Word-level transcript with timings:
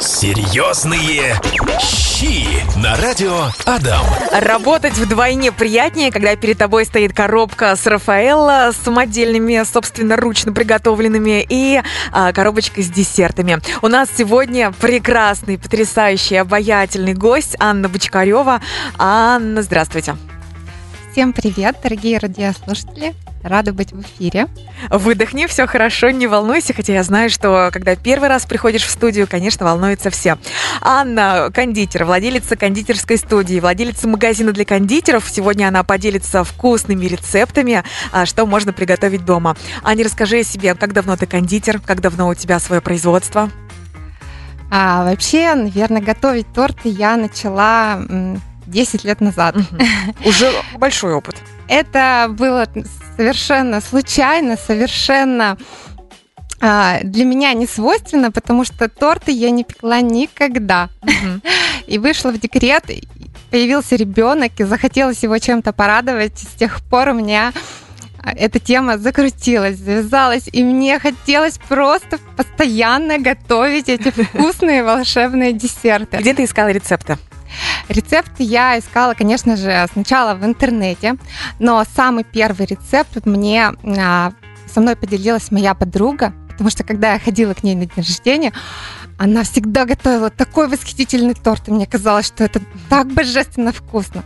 Серьезные 0.00 1.38
щи 1.78 2.46
на 2.78 2.96
радио 2.96 3.48
Адам. 3.66 4.02
Работать 4.32 4.94
вдвойне 4.94 5.52
приятнее, 5.52 6.10
когда 6.10 6.34
перед 6.36 6.56
тобой 6.56 6.86
стоит 6.86 7.12
коробка 7.12 7.76
с 7.76 7.86
Рафаэлло, 7.86 8.70
с 8.72 8.82
самодельными, 8.82 9.62
собственно, 9.70 10.16
ручно 10.16 10.52
приготовленными 10.54 11.44
и 11.46 11.82
а, 12.12 12.32
коробочка 12.32 12.80
с 12.80 12.88
десертами. 12.88 13.60
У 13.82 13.88
нас 13.88 14.08
сегодня 14.16 14.72
прекрасный, 14.72 15.58
потрясающий, 15.58 16.36
обаятельный 16.36 17.12
гость 17.12 17.54
Анна 17.58 17.90
Бочкарева. 17.90 18.62
Анна, 18.96 19.60
здравствуйте. 19.60 20.16
Всем 21.12 21.32
привет, 21.32 21.76
дорогие 21.82 22.18
радиослушатели. 22.18 23.14
Рада 23.42 23.72
быть 23.72 23.90
в 23.90 24.00
эфире. 24.00 24.46
Выдохни, 24.90 25.46
все 25.46 25.66
хорошо, 25.66 26.10
не 26.10 26.28
волнуйся, 26.28 26.72
хотя 26.72 26.92
я 26.92 27.02
знаю, 27.02 27.30
что 27.30 27.70
когда 27.72 27.96
первый 27.96 28.28
раз 28.28 28.46
приходишь 28.46 28.84
в 28.84 28.90
студию, 28.90 29.26
конечно, 29.28 29.66
волнуются 29.66 30.10
все. 30.10 30.38
Анна, 30.80 31.50
кондитер, 31.52 32.04
владелица 32.04 32.54
кондитерской 32.54 33.16
студии, 33.16 33.58
владелица 33.58 34.06
магазина 34.06 34.52
для 34.52 34.64
кондитеров. 34.64 35.28
Сегодня 35.28 35.66
она 35.66 35.82
поделится 35.82 36.44
вкусными 36.44 37.06
рецептами, 37.06 37.82
а, 38.12 38.24
что 38.24 38.46
можно 38.46 38.72
приготовить 38.72 39.24
дома. 39.24 39.56
Аня, 39.82 40.04
расскажи 40.04 40.38
о 40.38 40.44
себе, 40.44 40.76
как 40.76 40.92
давно 40.92 41.16
ты 41.16 41.26
кондитер, 41.26 41.80
как 41.80 42.00
давно 42.00 42.28
у 42.28 42.34
тебя 42.34 42.60
свое 42.60 42.80
производство? 42.80 43.50
А, 44.70 45.04
вообще, 45.04 45.54
наверное, 45.54 46.02
готовить 46.02 46.52
торты 46.52 46.88
я 46.88 47.16
начала 47.16 48.00
10 48.70 49.04
лет 49.04 49.20
назад. 49.20 49.56
Уже 50.24 50.50
большой 50.78 51.14
опыт. 51.14 51.36
Это 51.68 52.26
было 52.30 52.66
совершенно 53.16 53.80
случайно, 53.80 54.56
совершенно 54.56 55.58
а, 56.60 57.00
для 57.02 57.24
меня 57.24 57.52
не 57.54 57.66
свойственно, 57.66 58.30
потому 58.30 58.64
что 58.64 58.88
торты 58.88 59.32
я 59.32 59.50
не 59.50 59.64
пекла 59.64 60.00
никогда. 60.00 60.88
И 61.86 61.98
вышла 61.98 62.30
в 62.30 62.38
декрет, 62.38 62.84
появился 63.50 63.96
ребенок, 63.96 64.52
и 64.58 64.64
захотелось 64.64 65.22
его 65.22 65.38
чем-то 65.38 65.72
порадовать. 65.72 66.38
С 66.38 66.54
тех 66.58 66.80
пор 66.82 67.08
у 67.08 67.14
меня 67.14 67.52
эта 68.22 68.60
тема 68.60 68.98
закрутилась, 68.98 69.78
завязалась, 69.78 70.48
и 70.52 70.62
мне 70.62 70.98
хотелось 70.98 71.58
просто 71.58 72.18
постоянно 72.36 73.18
готовить 73.18 73.88
эти 73.88 74.10
вкусные 74.22 74.84
волшебные 74.84 75.52
десерты. 75.52 76.18
Где 76.18 76.34
ты 76.34 76.44
искала 76.44 76.68
рецепты? 76.68 77.18
Рецепт 77.88 78.32
я 78.38 78.78
искала, 78.78 79.14
конечно 79.14 79.56
же, 79.56 79.86
сначала 79.92 80.34
в 80.34 80.44
интернете, 80.44 81.16
но 81.58 81.84
самый 81.96 82.24
первый 82.24 82.66
рецепт 82.66 83.26
мне 83.26 83.72
а, 83.84 84.32
со 84.72 84.80
мной 84.80 84.96
поделилась 84.96 85.50
моя 85.50 85.74
подруга, 85.74 86.32
потому 86.50 86.70
что 86.70 86.84
когда 86.84 87.14
я 87.14 87.18
ходила 87.18 87.54
к 87.54 87.62
ней 87.62 87.74
на 87.74 87.86
день 87.86 87.92
рождения, 87.96 88.52
она 89.18 89.42
всегда 89.42 89.84
готовила 89.84 90.30
такой 90.30 90.68
восхитительный 90.68 91.34
торт, 91.34 91.68
и 91.68 91.72
мне 91.72 91.86
казалось, 91.86 92.26
что 92.26 92.44
это 92.44 92.60
так 92.88 93.08
божественно 93.08 93.72
вкусно. 93.72 94.24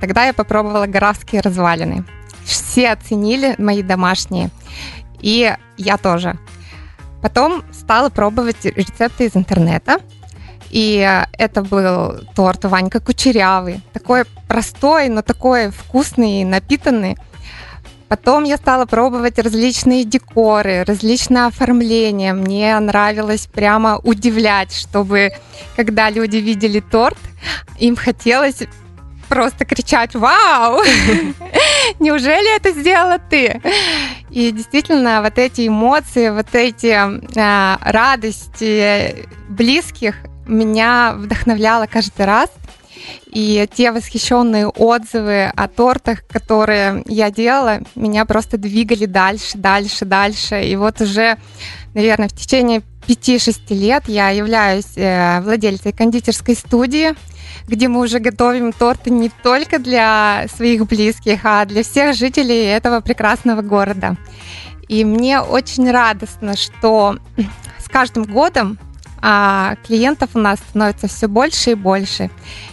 Тогда 0.00 0.24
я 0.24 0.32
попробовала 0.32 0.86
горавские 0.86 1.40
развалины. 1.40 2.04
Все 2.44 2.90
оценили 2.90 3.54
мои 3.58 3.82
домашние, 3.82 4.50
и 5.20 5.54
я 5.76 5.96
тоже. 5.96 6.38
Потом 7.22 7.62
стала 7.72 8.08
пробовать 8.08 8.64
рецепты 8.64 9.26
из 9.26 9.36
интернета, 9.36 9.98
и 10.70 10.98
э, 10.98 11.26
это 11.36 11.62
был 11.62 12.20
торт 12.34 12.64
Ванька 12.64 13.00
Кучерявый. 13.00 13.80
Такой 13.92 14.24
простой, 14.48 15.08
но 15.08 15.22
такой 15.22 15.70
вкусный 15.70 16.42
и 16.42 16.44
напитанный. 16.44 17.16
Потом 18.08 18.42
я 18.42 18.56
стала 18.56 18.86
пробовать 18.86 19.38
различные 19.38 20.04
декоры, 20.04 20.82
различные 20.84 21.46
оформления. 21.46 22.34
Мне 22.34 22.76
нравилось 22.80 23.46
прямо 23.46 23.98
удивлять, 23.98 24.74
чтобы 24.74 25.30
когда 25.76 26.10
люди 26.10 26.38
видели 26.38 26.80
торт, 26.80 27.18
им 27.78 27.94
хотелось 27.94 28.62
просто 29.28 29.64
кричать 29.64 30.16
«Вау! 30.16 30.82
Неужели 32.00 32.56
это 32.56 32.72
сделала 32.72 33.20
ты?» 33.20 33.62
И 34.30 34.50
действительно, 34.50 35.22
вот 35.22 35.38
эти 35.38 35.68
эмоции, 35.68 36.30
вот 36.30 36.52
эти 36.52 36.86
э, 36.86 37.76
радости 37.80 39.28
близких, 39.48 40.16
меня 40.50 41.14
вдохновляло 41.16 41.86
каждый 41.86 42.26
раз. 42.26 42.50
И 43.26 43.66
те 43.72 43.92
восхищенные 43.92 44.66
отзывы 44.66 45.44
о 45.44 45.68
тортах, 45.68 46.26
которые 46.26 47.02
я 47.06 47.30
делала, 47.30 47.80
меня 47.94 48.24
просто 48.24 48.58
двигали 48.58 49.06
дальше, 49.06 49.56
дальше, 49.56 50.04
дальше. 50.04 50.62
И 50.64 50.76
вот 50.76 51.00
уже, 51.00 51.38
наверное, 51.94 52.28
в 52.28 52.32
течение 52.32 52.82
5-6 53.06 53.74
лет 53.74 54.04
я 54.06 54.30
являюсь 54.30 54.96
э, 54.96 55.40
владельцей 55.40 55.92
кондитерской 55.92 56.54
студии, 56.54 57.14
где 57.66 57.88
мы 57.88 58.00
уже 58.00 58.18
готовим 58.18 58.72
торты 58.72 59.10
не 59.10 59.30
только 59.42 59.78
для 59.78 60.46
своих 60.54 60.86
близких, 60.86 61.40
а 61.44 61.64
для 61.64 61.82
всех 61.82 62.14
жителей 62.14 62.64
этого 62.64 63.00
прекрасного 63.00 63.62
города. 63.62 64.16
И 64.88 65.04
мне 65.04 65.40
очень 65.40 65.90
радостно, 65.90 66.56
что 66.56 67.16
с 67.78 67.88
каждым 67.88 68.24
годом 68.24 68.78
а 69.22 69.76
клиентов 69.86 70.30
у 70.34 70.38
нас 70.38 70.58
становится 70.60 71.08
все 71.08 71.26
больше 71.26 71.72
и 71.72 71.74
больше. 71.74 72.30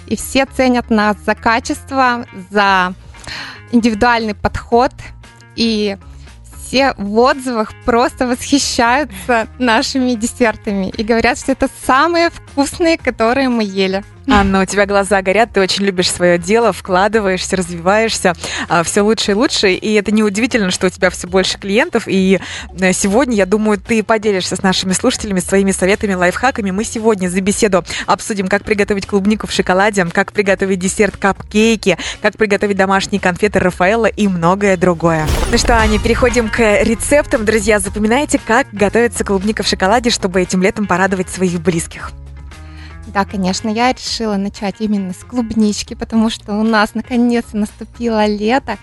И 0.07 0.15
все 0.15 0.45
ценят 0.45 0.89
нас 0.89 1.17
за 1.25 1.35
качество, 1.35 2.25
за 2.49 2.93
индивидуальный 3.71 4.35
подход. 4.35 4.91
И 5.55 5.97
все 6.55 6.93
в 6.97 7.17
отзывах 7.17 7.71
просто 7.85 8.27
восхищаются 8.27 9.47
нашими 9.57 10.11
десертами 10.11 10.89
и 10.89 11.03
говорят, 11.03 11.37
что 11.37 11.53
это 11.53 11.69
самые 11.85 12.29
вкусные, 12.29 12.97
которые 12.97 13.49
мы 13.49 13.63
ели. 13.63 14.03
Анна, 14.29 14.61
у 14.61 14.65
тебя 14.65 14.85
глаза 14.85 15.21
горят, 15.21 15.51
ты 15.53 15.61
очень 15.61 15.85
любишь 15.85 16.11
свое 16.11 16.37
дело, 16.37 16.73
вкладываешься, 16.73 17.55
развиваешься, 17.55 18.33
а, 18.67 18.83
все 18.83 19.01
лучше 19.01 19.31
и 19.31 19.33
лучше, 19.33 19.73
и 19.73 19.93
это 19.93 20.11
неудивительно, 20.11 20.69
что 20.69 20.87
у 20.87 20.89
тебя 20.89 21.09
все 21.09 21.27
больше 21.27 21.57
клиентов, 21.57 22.03
и 22.07 22.39
э, 22.79 22.93
сегодня, 22.93 23.35
я 23.35 23.45
думаю, 23.45 23.79
ты 23.79 24.03
поделишься 24.03 24.57
с 24.57 24.61
нашими 24.61 24.91
слушателями 24.91 25.39
своими 25.39 25.71
советами, 25.71 26.13
лайфхаками. 26.13 26.71
Мы 26.71 26.83
сегодня 26.83 27.29
за 27.29 27.39
беседу 27.39 27.85
обсудим, 28.05 28.47
как 28.47 28.63
приготовить 28.63 29.07
клубнику 29.07 29.47
в 29.47 29.51
шоколаде, 29.51 30.05
как 30.05 30.33
приготовить 30.33 30.79
десерт 30.79 31.15
капкейки, 31.15 31.97
как 32.21 32.35
приготовить 32.35 32.77
домашние 32.77 33.21
конфеты 33.21 33.59
Рафаэлла 33.59 34.07
и 34.07 34.27
многое 34.27 34.75
другое. 34.75 35.25
Ну 35.51 35.57
что, 35.57 35.77
Аня, 35.77 35.99
переходим 35.99 36.49
к 36.49 36.83
рецептам. 36.83 37.45
Друзья, 37.45 37.79
запоминайте, 37.79 38.39
как 38.45 38.67
готовится 38.73 39.23
клубника 39.23 39.63
в 39.63 39.67
шоколаде, 39.67 40.09
чтобы 40.09 40.41
этим 40.41 40.61
летом 40.61 40.85
порадовать 40.85 41.29
своих 41.29 41.61
близких. 41.61 42.11
Да, 43.13 43.23
конечно, 43.23 43.69
я 43.69 43.93
решила 43.93 44.35
начать 44.35 44.75
именно 44.79 45.13
с 45.13 45.23
клубнички, 45.23 45.93
потому 45.95 46.29
что 46.29 46.55
у 46.55 46.63
нас 46.63 46.93
наконец-то 46.93 47.55
наступило 47.55 48.25
лето, 48.25 48.77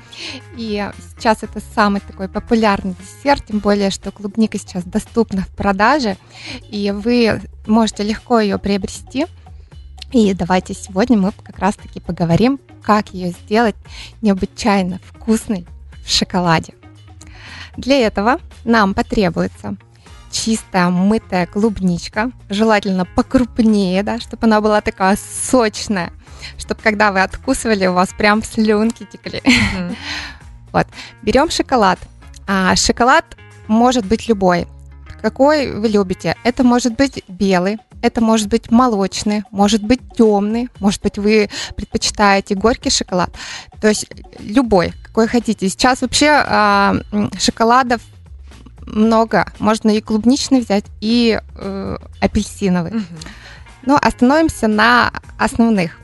и 0.57 0.91
сейчас 1.11 1.43
это 1.43 1.61
самый 1.75 2.01
такой 2.01 2.29
популярный 2.29 2.97
десерт, 2.99 3.45
тем 3.47 3.59
более, 3.59 3.91
что 3.91 4.11
клубника 4.11 4.59
сейчас 4.59 4.85
доступна 4.85 5.43
в 5.43 5.49
продаже, 5.49 6.17
и 6.71 6.91
вы 6.91 7.43
можете 7.67 8.03
легко 8.03 8.41
ее 8.41 8.59
приобрести. 8.59 9.27
И 10.11 10.33
давайте 10.33 10.75
сегодня 10.75 11.19
мы 11.19 11.33
как 11.43 11.59
раз-таки 11.59 12.01
поговорим, 12.01 12.59
как 12.83 13.12
ее 13.12 13.33
сделать 13.33 13.77
необычайно 14.23 15.01
вкусной 15.05 15.67
в 16.05 16.11
шоколаде. 16.11 16.73
Для 17.77 17.99
этого 17.99 18.41
нам 18.65 18.95
потребуется 18.95 19.77
чистая 20.34 20.91
мытая 20.91 21.47
клубничка, 21.47 22.33
желательно 22.50 23.05
покрупнее, 23.06 24.03
да, 24.03 24.19
чтобы 24.19 24.47
она 24.47 24.61
была 24.61 24.81
такая 24.81 25.17
сочная, 25.17 26.12
чтобы 26.59 26.81
когда 26.83 27.12
вы 27.12 27.22
откусывали, 27.22 27.87
у 27.87 27.95
вас 27.95 28.11
прям 28.19 28.43
слюнки 28.43 29.06
текли. 29.11 29.41
Mm-hmm. 29.41 29.97
Вот. 30.73 30.89
Берем 31.23 31.50
шоколад. 31.50 32.00
А 32.49 32.75
шоколад 32.75 33.25
может 33.69 34.05
быть 34.05 34.28
любой. 34.28 34.67
Какой 35.23 35.71
вы 35.71 35.87
любите? 35.87 36.34
Это 36.43 36.65
может 36.65 36.97
быть 36.97 37.23
белый, 37.28 37.78
это 38.03 38.21
может 38.21 38.49
быть 38.49 38.73
молочный, 38.73 39.44
может 39.53 39.85
быть 39.85 40.00
темный, 40.17 40.69
может 40.81 41.00
быть 41.00 41.17
вы 41.17 41.49
предпочитаете 41.76 42.56
горький 42.56 42.91
шоколад. 42.91 43.31
То 43.81 43.87
есть 43.87 44.06
любой, 44.41 44.93
какой 45.05 45.29
хотите. 45.29 45.69
Сейчас 45.69 46.03
вообще 46.03 46.29
а, 46.31 46.97
шоколадов 47.38 48.03
много. 48.87 49.47
Можно 49.59 49.91
и 49.91 50.01
клубничный 50.01 50.61
взять, 50.61 50.85
и 51.01 51.41
э, 51.55 51.97
апельсиновый. 52.21 52.93
Угу. 52.93 53.05
Но 53.87 53.99
остановимся 54.01 54.69
на 54.69 55.13
основных. 55.39 55.99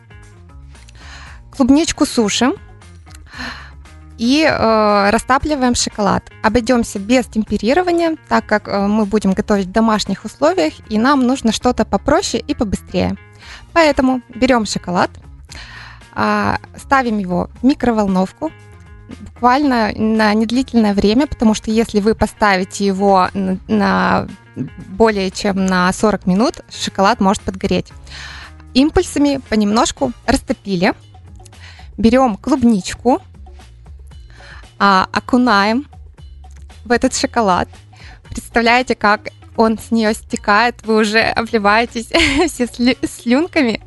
Клубничку 1.57 2.07
сушим 2.07 2.55
и 4.21 4.45
э, 4.45 5.11
растапливаем 5.11 5.75
шоколад. 5.75 6.31
Обойдемся 6.43 6.99
без 6.99 7.25
темперирования, 7.27 8.17
так 8.29 8.45
как 8.45 8.69
э, 8.69 8.87
мы 8.87 9.07
будем 9.07 9.33
готовить 9.33 9.67
в 9.67 9.73
домашних 9.73 10.27
условиях, 10.27 10.75
и 10.91 10.99
нам 10.99 11.27
нужно 11.27 11.53
что-то 11.53 11.87
попроще 11.87 12.45
и 12.47 12.55
побыстрее. 12.55 13.17
Поэтому 13.73 14.21
берем 14.29 14.67
шоколад, 14.67 15.11
э, 16.15 16.57
ставим 16.77 17.17
его 17.17 17.49
в 17.63 17.65
микроволновку 17.65 18.53
буквально 19.21 19.93
на 19.95 20.33
недлительное 20.35 20.95
время, 20.95 21.27
потому 21.27 21.55
что 21.55 21.71
если 21.71 22.01
вы 22.01 22.15
поставите 22.15 22.87
его 22.87 23.29
на, 23.35 23.59
на 23.69 24.29
более 24.89 25.31
чем 25.31 25.67
на 25.67 25.93
40 25.93 26.27
минут 26.27 26.61
шоколад 26.71 27.21
может 27.21 27.43
подгореть. 27.43 27.93
Импульсами 28.75 29.41
понемножку 29.49 30.13
растопили. 30.27 30.95
Берем 31.97 32.37
клубничку, 32.37 33.21
а, 34.79 35.09
окунаем 35.13 35.87
в 36.85 36.93
этот 36.93 37.15
шоколад. 37.15 37.69
Представляете, 38.29 38.95
как 38.95 39.29
он 39.57 39.79
с 39.79 39.91
нее 39.91 40.15
стекает, 40.15 40.77
вы 40.85 40.99
уже 41.01 41.21
обливаетесь 41.21 42.07
все 42.51 42.67
слюнками 43.05 43.81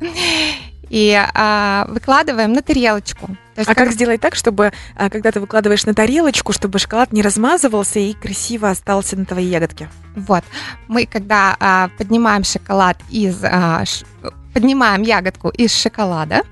и 0.88 1.14
а, 1.34 1.86
выкладываем 1.88 2.52
на 2.52 2.62
тарелочку. 2.62 3.26
То 3.54 3.60
есть 3.60 3.70
а 3.70 3.74
как... 3.74 3.84
как 3.84 3.92
сделать 3.92 4.20
так, 4.20 4.34
чтобы, 4.34 4.72
а, 4.96 5.10
когда 5.10 5.30
ты 5.30 5.40
выкладываешь 5.40 5.86
на 5.86 5.94
тарелочку, 5.94 6.52
чтобы 6.52 6.78
шоколад 6.78 7.12
не 7.12 7.22
размазывался 7.22 8.00
и 8.00 8.12
красиво 8.14 8.70
остался 8.70 9.16
на 9.16 9.24
твоей 9.24 9.48
ягодке? 9.48 9.88
Вот. 10.16 10.44
Мы, 10.88 11.06
когда 11.06 11.56
а, 11.60 11.90
поднимаем 11.96 12.44
шоколад 12.44 12.98
из... 13.10 13.38
А, 13.42 13.84
ш... 13.84 14.04
Поднимаем 14.52 15.02
ягодку 15.02 15.48
из 15.48 15.74
шоколада, 15.74 16.42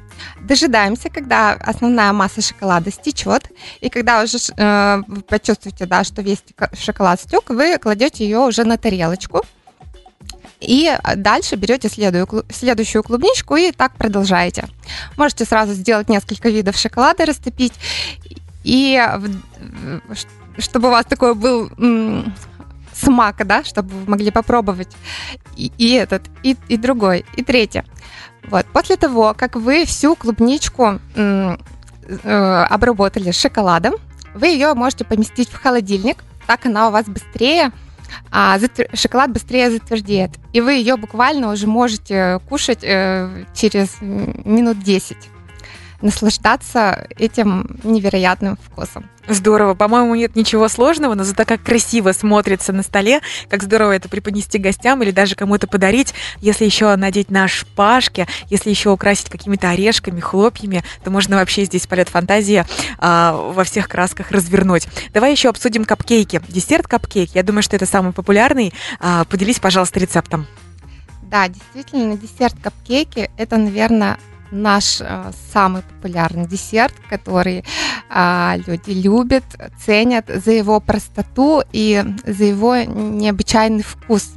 дожидаемся, 0.40 1.08
когда 1.08 1.52
основная 1.52 2.12
масса 2.12 2.42
шоколада 2.42 2.90
стечет, 2.90 3.48
и 3.80 3.88
когда 3.90 4.22
уже 4.22 4.38
э, 4.56 5.02
вы 5.06 5.22
почувствуете, 5.22 5.86
да, 5.86 6.02
что 6.02 6.20
весь 6.22 6.42
шоколад 6.74 7.20
стек, 7.20 7.48
вы 7.48 7.78
кладете 7.78 8.24
ее 8.24 8.40
уже 8.40 8.64
на 8.64 8.76
тарелочку, 8.76 9.42
и 10.62 10.96
дальше 11.16 11.56
берете 11.56 11.88
следующую 11.88 13.02
клубничку 13.02 13.56
и 13.56 13.72
так 13.72 13.94
продолжаете. 13.94 14.68
Можете 15.16 15.44
сразу 15.44 15.72
сделать 15.74 16.08
несколько 16.08 16.48
видов 16.48 16.76
шоколада, 16.76 17.26
растопить. 17.26 17.74
И 18.64 19.00
чтобы 20.58 20.88
у 20.88 20.90
вас 20.90 21.06
такой 21.06 21.34
был 21.34 21.70
смак, 22.94 23.46
да, 23.46 23.64
чтобы 23.64 23.90
вы 23.90 24.10
могли 24.10 24.30
попробовать 24.30 24.94
и, 25.56 25.72
и 25.78 25.92
этот, 25.92 26.22
и, 26.42 26.56
и 26.68 26.76
другой, 26.76 27.24
и 27.36 27.42
третье. 27.42 27.84
Вот. 28.44 28.66
После 28.66 28.96
того, 28.96 29.34
как 29.36 29.56
вы 29.56 29.84
всю 29.84 30.14
клубничку 30.14 31.00
э, 31.14 31.56
обработали 32.68 33.30
шоколадом, 33.30 33.94
вы 34.34 34.48
ее 34.48 34.74
можете 34.74 35.04
поместить 35.04 35.48
в 35.50 35.60
холодильник, 35.60 36.18
так 36.46 36.66
она 36.66 36.88
у 36.88 36.90
вас 36.90 37.06
быстрее 37.06 37.72
а 38.30 38.58
шоколад 38.94 39.32
быстрее 39.32 39.70
затвердеет. 39.70 40.30
И 40.52 40.60
вы 40.60 40.74
ее 40.74 40.96
буквально 40.96 41.50
уже 41.50 41.66
можете 41.66 42.40
кушать 42.48 42.80
э, 42.82 43.44
через 43.54 43.96
минут 44.00 44.82
10 44.82 45.16
наслаждаться 46.02 47.06
этим 47.18 47.78
невероятным 47.84 48.56
вкусом. 48.56 49.08
Здорово. 49.28 49.74
По-моему, 49.74 50.14
нет 50.16 50.34
ничего 50.34 50.68
сложного, 50.68 51.14
но 51.14 51.22
зато 51.22 51.44
как 51.44 51.62
красиво 51.62 52.10
смотрится 52.12 52.72
на 52.72 52.82
столе, 52.82 53.20
как 53.48 53.62
здорово 53.62 53.92
это 53.92 54.08
преподнести 54.08 54.58
гостям 54.58 55.02
или 55.02 55.12
даже 55.12 55.36
кому-то 55.36 55.68
подарить. 55.68 56.12
Если 56.40 56.64
еще 56.64 56.94
надеть 56.96 57.30
на 57.30 57.46
шпажки, 57.46 58.26
если 58.48 58.70
еще 58.70 58.90
украсить 58.90 59.30
какими-то 59.30 59.70
орешками, 59.70 60.18
хлопьями, 60.18 60.82
то 61.04 61.10
можно 61.10 61.36
вообще 61.36 61.64
здесь 61.64 61.86
полет 61.86 62.08
фантазии 62.08 62.64
а, 62.98 63.32
во 63.32 63.62
всех 63.62 63.88
красках 63.88 64.32
развернуть. 64.32 64.88
Давай 65.12 65.30
еще 65.30 65.48
обсудим 65.50 65.84
капкейки. 65.84 66.40
Десерт 66.48 66.88
капкейк. 66.88 67.30
Я 67.34 67.44
думаю, 67.44 67.62
что 67.62 67.76
это 67.76 67.86
самый 67.86 68.12
популярный. 68.12 68.74
А, 68.98 69.24
поделись, 69.24 69.60
пожалуйста, 69.60 70.00
рецептом. 70.00 70.46
Да, 71.22 71.48
действительно, 71.48 72.16
десерт 72.16 72.56
капкейки– 72.60 73.30
это, 73.38 73.56
наверное, 73.56 74.18
наш 74.52 75.00
э, 75.00 75.32
самый 75.52 75.82
популярный 75.82 76.46
десерт, 76.46 76.94
который 77.08 77.64
э, 78.10 78.54
люди 78.66 78.90
любят, 78.90 79.44
ценят 79.84 80.26
за 80.28 80.52
его 80.52 80.78
простоту 80.78 81.62
и 81.72 82.04
за 82.24 82.44
его 82.44 82.76
необычайный 82.76 83.82
вкус. 83.82 84.34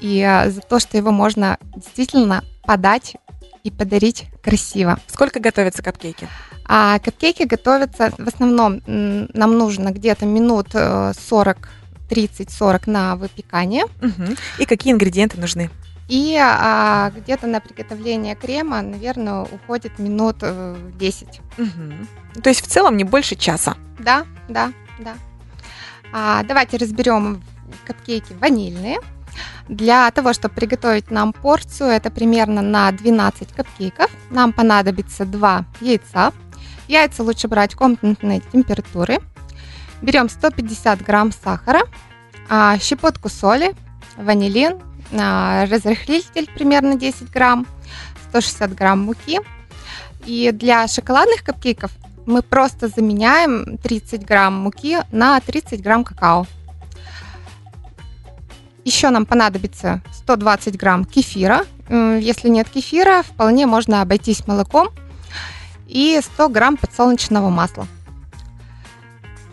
И 0.00 0.20
э, 0.20 0.50
за 0.50 0.60
то, 0.60 0.78
что 0.78 0.96
его 0.96 1.10
можно 1.10 1.58
действительно 1.74 2.44
подать 2.62 3.16
и 3.64 3.70
подарить 3.70 4.26
красиво. 4.42 4.98
Сколько 5.08 5.40
готовятся 5.40 5.82
капкейки? 5.82 6.28
А 6.64 6.98
капкейки 7.00 7.42
готовятся 7.42 8.12
в 8.16 8.26
основном 8.26 8.80
нам 8.86 9.58
нужно 9.58 9.90
где-то 9.90 10.24
минут 10.24 10.68
40 10.72 11.68
30-40 12.08 12.82
на 12.86 13.16
выпекание. 13.16 13.84
Угу. 14.00 14.36
И 14.58 14.64
какие 14.64 14.92
ингредиенты 14.92 15.40
нужны? 15.40 15.70
И 16.08 16.38
а, 16.40 17.10
где-то 17.10 17.46
на 17.46 17.60
приготовление 17.60 18.36
крема, 18.36 18.80
наверное, 18.80 19.42
уходит 19.42 19.98
минут 19.98 20.36
10. 20.38 21.40
Э, 21.58 21.62
угу. 21.62 22.40
То 22.42 22.48
есть 22.48 22.64
в 22.64 22.68
целом 22.68 22.96
не 22.96 23.04
больше 23.04 23.34
часа. 23.34 23.76
Да, 23.98 24.24
да, 24.48 24.72
да. 25.00 25.14
А, 26.12 26.44
давайте 26.44 26.76
разберем 26.76 27.42
капкейки 27.84 28.32
ванильные. 28.34 28.98
Для 29.68 30.10
того, 30.12 30.32
чтобы 30.32 30.54
приготовить 30.54 31.10
нам 31.10 31.32
порцию, 31.32 31.90
это 31.90 32.10
примерно 32.10 32.62
на 32.62 32.90
12 32.92 33.52
капкейков, 33.52 34.10
нам 34.30 34.52
понадобится 34.52 35.24
2 35.24 35.64
яйца. 35.80 36.32
Яйца 36.86 37.24
лучше 37.24 37.48
брать 37.48 37.74
комнатной 37.74 38.42
температуры. 38.52 39.18
Берем 40.02 40.28
150 40.28 41.02
грамм 41.02 41.32
сахара, 41.32 41.82
а, 42.48 42.78
щепотку 42.78 43.28
соли, 43.28 43.74
ванилин, 44.16 44.80
разрыхлитель 45.12 46.48
примерно 46.54 46.96
10 46.96 47.30
грамм, 47.30 47.66
160 48.30 48.74
грамм 48.74 49.00
муки. 49.00 49.40
И 50.24 50.50
для 50.52 50.88
шоколадных 50.88 51.44
капкейков 51.44 51.92
мы 52.26 52.42
просто 52.42 52.88
заменяем 52.88 53.78
30 53.78 54.24
грамм 54.26 54.54
муки 54.54 54.98
на 55.12 55.38
30 55.40 55.80
грамм 55.80 56.04
какао. 56.04 56.46
Еще 58.84 59.10
нам 59.10 59.26
понадобится 59.26 60.02
120 60.12 60.76
грамм 60.76 61.04
кефира. 61.04 61.64
Если 61.88 62.48
нет 62.48 62.68
кефира, 62.68 63.22
вполне 63.22 63.66
можно 63.66 64.02
обойтись 64.02 64.46
молоком 64.46 64.88
и 65.86 66.20
100 66.20 66.48
грамм 66.48 66.76
подсолнечного 66.76 67.48
масла. 67.50 67.86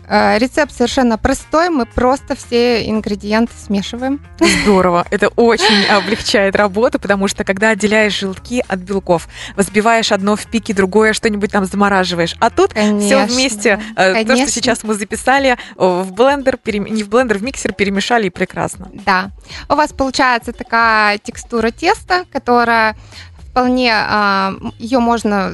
Э, 0.06 0.38
рецепт 0.38 0.72
совершенно 0.72 1.18
простой, 1.18 1.70
мы 1.70 1.86
просто 1.86 2.34
все 2.36 2.88
ингредиенты 2.88 3.52
смешиваем. 3.56 4.20
Здорово, 4.62 5.06
это 5.10 5.28
очень 5.28 5.86
облегчает 5.86 6.56
работу, 6.56 6.98
потому 6.98 7.28
что 7.28 7.44
когда 7.44 7.70
отделяешь 7.70 8.18
желтки 8.18 8.62
от 8.66 8.80
белков, 8.80 9.28
взбиваешь 9.56 10.12
одно 10.12 10.36
в 10.36 10.46
пике, 10.46 10.74
другое 10.74 11.12
что-нибудь 11.12 11.52
там 11.52 11.64
замораживаешь, 11.64 12.36
а 12.40 12.50
тут 12.50 12.72
все 12.72 13.26
вместе, 13.26 13.80
конечно. 13.96 14.24
то, 14.24 14.36
что 14.36 14.50
сейчас 14.50 14.84
мы 14.84 14.94
записали, 14.94 15.56
в 15.76 16.12
блендер, 16.12 16.58
не 16.66 17.02
в 17.02 17.08
блендер, 17.08 17.38
в 17.38 17.42
миксер 17.42 17.72
перемешали 17.72 18.26
и 18.26 18.30
прекрасно. 18.30 18.90
Да, 19.06 19.30
у 19.68 19.74
вас 19.74 19.92
получается 19.92 20.52
такая 20.52 21.18
текстура 21.18 21.70
теста, 21.70 22.24
которая 22.30 22.96
вполне, 23.38 23.92
а, 23.94 24.54
ее 24.78 24.98
можно 24.98 25.52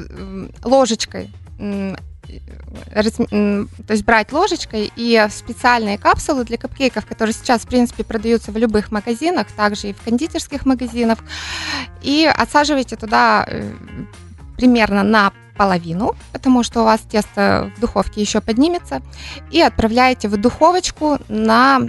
ложечкой 0.64 1.30
то 2.92 3.92
есть 3.92 4.04
брать 4.04 4.32
ложечкой 4.32 4.92
и 4.96 5.26
специальные 5.30 5.96
капсулы 5.96 6.44
для 6.44 6.58
капкейков, 6.58 7.06
которые 7.06 7.34
сейчас, 7.34 7.62
в 7.62 7.68
принципе, 7.68 8.04
продаются 8.04 8.50
в 8.50 8.56
любых 8.56 8.90
магазинах, 8.90 9.46
также 9.52 9.90
и 9.90 9.92
в 9.92 10.02
кондитерских 10.02 10.66
магазинах, 10.66 11.18
и 12.02 12.30
отсаживаете 12.32 12.96
туда 12.96 13.46
э, 13.46 13.72
примерно 14.56 15.02
на 15.02 15.32
половину, 15.56 16.16
потому 16.32 16.62
что 16.62 16.80
у 16.80 16.84
вас 16.84 17.00
тесто 17.00 17.70
в 17.76 17.80
духовке 17.80 18.20
еще 18.20 18.40
поднимется, 18.40 19.02
и 19.50 19.60
отправляете 19.60 20.28
в 20.28 20.36
духовочку 20.36 21.18
на 21.28 21.80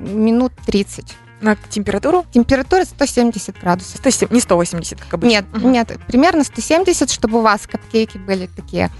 минут 0.00 0.52
30. 0.66 1.16
На 1.40 1.56
температуру? 1.56 2.24
Температура 2.32 2.84
170 2.84 3.60
градусов. 3.60 3.96
170, 3.98 4.30
не 4.30 4.40
180, 4.40 5.00
как 5.00 5.14
обычно. 5.14 5.30
Нет, 5.30 5.44
угу. 5.54 5.68
нет, 5.68 5.96
примерно 6.06 6.42
170, 6.42 7.10
чтобы 7.10 7.38
у 7.38 7.42
вас 7.42 7.66
капкейки 7.66 8.18
были 8.18 8.46
такие 8.46 8.90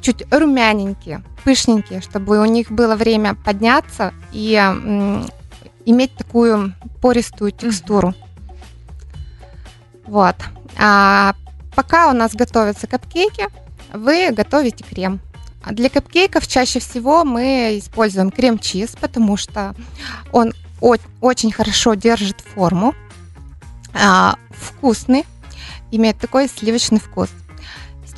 чуть 0.00 0.24
румяненькие, 0.32 1.22
пышненькие, 1.44 2.00
чтобы 2.00 2.40
у 2.40 2.44
них 2.44 2.70
было 2.70 2.96
время 2.96 3.34
подняться 3.34 4.12
и 4.32 4.54
иметь 5.84 6.14
такую 6.14 6.74
пористую 7.00 7.52
текстуру. 7.52 8.14
Вот. 10.06 10.36
А 10.76 11.34
пока 11.74 12.08
у 12.08 12.12
нас 12.12 12.34
готовятся 12.34 12.86
капкейки, 12.86 13.46
вы 13.92 14.30
готовите 14.32 14.84
крем. 14.84 15.20
А 15.64 15.72
для 15.72 15.90
капкейков 15.90 16.46
чаще 16.46 16.78
всего 16.78 17.24
мы 17.24 17.78
используем 17.78 18.30
крем-чиз, 18.30 18.96
потому 19.00 19.36
что 19.36 19.74
он 20.32 20.52
очень 21.20 21.52
хорошо 21.52 21.94
держит 21.94 22.40
форму, 22.40 22.94
а, 23.92 24.36
вкусный, 24.50 25.26
имеет 25.90 26.18
такой 26.18 26.48
сливочный 26.48 27.00
вкус. 27.00 27.30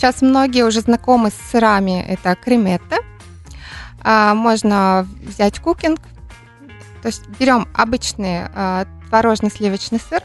Сейчас 0.01 0.23
многие 0.23 0.65
уже 0.65 0.81
знакомы 0.81 1.29
с 1.31 1.51
сырами. 1.51 2.03
Это 2.09 2.35
креметте. 2.35 3.01
А, 4.03 4.33
можно 4.33 5.07
взять 5.21 5.59
кукинг. 5.59 6.01
То 7.03 7.09
есть 7.09 7.27
берем 7.39 7.69
обычный 7.75 8.47
а, 8.55 8.87
творожный 9.11 9.51
сливочный 9.51 10.01
сыр. 10.01 10.23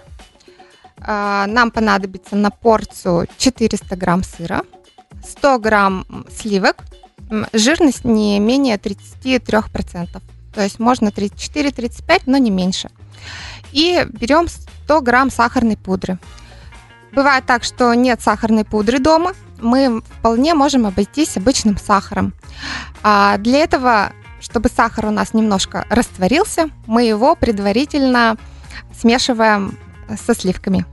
А, 1.02 1.46
нам 1.48 1.72
понадобится 1.72 2.38
на 2.38 2.52
порцию 2.52 3.28
400 3.38 3.98
грамм 3.98 4.24
сыра, 4.24 4.62
100 5.28 5.60
грамм 5.60 6.06
сливок, 6.34 6.78
жирность 7.52 8.06
не 8.06 8.40
менее 8.40 8.78
33%. 8.78 10.22
То 10.54 10.62
есть 10.62 10.80
можно 10.80 11.10
34-35, 11.10 12.22
но 12.28 12.38
не 12.38 12.50
меньше. 12.50 12.90
И 13.74 14.08
берем 14.10 14.48
100 14.48 15.02
грамм 15.02 15.30
сахарной 15.30 15.76
пудры. 15.76 16.18
Бывает 17.12 17.46
так, 17.46 17.66
что 17.66 17.94
нет 17.94 18.22
сахарной 18.22 18.64
пудры 18.64 19.00
дома, 19.00 19.34
мы 19.60 20.02
вполне 20.20 20.54
можем 20.54 20.86
обойтись 20.86 21.38
обычным 21.38 21.78
сахаром. 21.78 22.34
А 23.04 23.38
для 23.38 23.60
этого, 23.60 24.12
чтобы 24.40 24.70
сахар 24.70 25.06
у 25.08 25.12
нас 25.12 25.34
немножко 25.34 25.86
растворился, 25.90 26.70
мы 26.88 27.04
его 27.04 27.36
предварительно 27.36 28.38
смешиваем 29.00 29.78
со 30.26 30.34
сливками. 30.34 30.86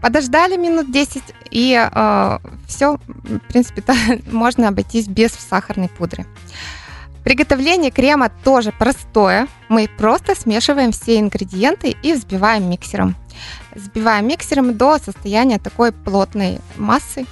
Подождали 0.00 0.56
минут 0.56 0.90
10, 0.90 1.22
и 1.50 1.76
э, 1.78 2.38
все, 2.66 2.96
в 2.96 3.38
принципе, 3.48 3.82
можно 4.32 4.68
обойтись 4.68 5.08
без 5.08 5.32
сахарной 5.32 5.88
пудры. 5.88 6.24
Приготовление 7.24 7.90
крема 7.90 8.30
тоже 8.44 8.72
простое. 8.72 9.46
Мы 9.68 9.88
просто 9.98 10.34
смешиваем 10.34 10.92
все 10.92 11.20
ингредиенты 11.20 11.94
и 12.02 12.14
взбиваем 12.14 12.70
миксером. 12.70 13.14
Взбиваем 13.74 14.26
миксером 14.26 14.76
до 14.76 14.98
состояния 14.98 15.58
такой 15.58 15.92
плотной 15.92 16.60
массы, 16.76 17.26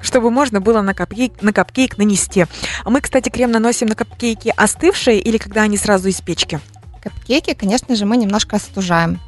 чтобы 0.00 0.30
можно 0.30 0.60
было 0.60 0.82
на 0.82 0.94
капкейк, 0.94 1.42
на 1.42 1.52
капкейк 1.52 1.98
нанести. 1.98 2.46
А 2.84 2.90
мы, 2.90 3.00
кстати, 3.00 3.28
крем 3.28 3.50
наносим 3.50 3.88
на 3.88 3.94
капкейки 3.94 4.52
остывшие 4.56 5.20
или 5.20 5.38
когда 5.38 5.62
они 5.62 5.76
сразу 5.76 6.08
из 6.08 6.20
печки? 6.20 6.60
Капкейки, 7.02 7.54
конечно 7.54 7.94
же, 7.96 8.06
мы 8.06 8.16
немножко 8.16 8.56
остужаем, 8.56 9.20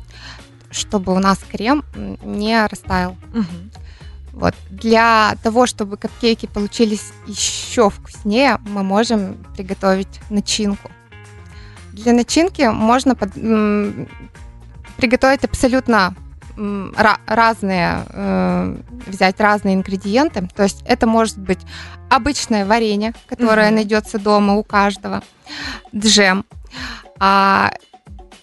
чтобы 0.70 1.14
у 1.14 1.18
нас 1.18 1.38
крем 1.50 1.84
не 2.22 2.66
растаял. 2.66 3.16
Угу. 3.32 3.80
Вот. 4.32 4.54
Для 4.70 5.36
того, 5.42 5.66
чтобы 5.66 5.96
капкейки 5.96 6.46
получились 6.46 7.12
еще 7.26 7.90
вкуснее, 7.90 8.58
мы 8.66 8.82
можем 8.82 9.34
приготовить 9.56 10.20
начинку. 10.30 10.90
Для 11.92 12.12
начинки 12.12 12.62
можно 12.62 13.14
под, 13.14 13.36
м, 13.36 14.08
приготовить 14.96 15.44
абсолютно 15.44 16.14
разные, 16.56 18.04
э, 18.08 18.76
взять 19.06 19.40
разные 19.40 19.74
ингредиенты. 19.74 20.48
То 20.54 20.64
есть 20.64 20.82
это 20.86 21.06
может 21.06 21.38
быть 21.38 21.60
обычное 22.08 22.66
варенье, 22.66 23.14
которое 23.26 23.70
mm-hmm. 23.70 23.74
найдется 23.74 24.18
дома 24.18 24.54
у 24.54 24.62
каждого, 24.62 25.22
джем. 25.94 26.44
А, 27.18 27.70